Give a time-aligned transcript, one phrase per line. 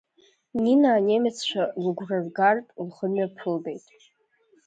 [0.61, 3.85] Нина анемеццәа лыгәра ргартә лхы мҩаԥылгеит.